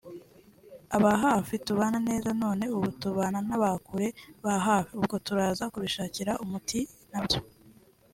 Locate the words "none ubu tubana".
2.41-3.39